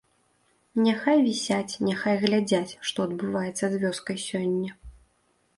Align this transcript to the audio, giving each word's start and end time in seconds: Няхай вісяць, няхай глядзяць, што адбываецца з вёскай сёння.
Няхай 0.85 1.19
вісяць, 1.27 1.79
няхай 1.89 2.15
глядзяць, 2.25 2.77
што 2.93 2.97
адбываецца 3.09 3.65
з 3.75 3.85
вёскай 3.85 4.17
сёння. 4.29 4.71